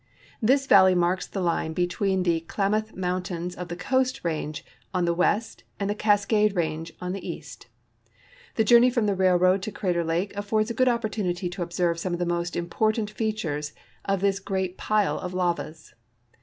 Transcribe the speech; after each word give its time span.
This 0.41 0.65
valley 0.65 0.95
marks 0.95 1.27
the 1.27 1.41
line 1.43 1.73
between 1.73 2.23
the 2.23 2.39
Klamath 2.39 2.95
moun 2.95 3.21
tains 3.21 3.53
of 3.55 3.67
the 3.67 3.75
Coast 3.75 4.21
range 4.23 4.65
on 4.95 5.05
the 5.05 5.13
west 5.13 5.63
and 5.79 5.91
the 5.91 5.93
Cascade 5.93 6.55
range 6.55 6.91
on 6.99 7.13
the 7.13 7.23
east. 7.29 7.67
The 8.55 8.63
journe}'' 8.65 8.91
from 8.91 9.05
the 9.05 9.13
railroad 9.13 9.61
to 9.61 9.71
Crater 9.71 10.03
lake 10.03 10.35
affords 10.35 10.71
a 10.71 10.73
good 10.73 10.89
opportunity 10.89 11.49
to 11.51 11.61
observe 11.61 11.99
some 11.99 12.13
of 12.13 12.19
the 12.19 12.25
most 12.25 12.55
important 12.55 13.11
features 13.11 13.73
of 14.03 14.21
this 14.21 14.39
great 14.39 14.75
pile 14.75 15.19
of 15.19 15.35
lavas. 15.35 15.93